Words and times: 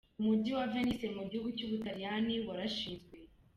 Umujyi 0.19 0.51
wa 0.57 0.65
Venice 0.73 1.07
mu 1.17 1.23
gihugu 1.29 1.49
cy’u 1.57 1.69
Butaliyani 1.71 2.35
warashinzwe. 2.47 3.15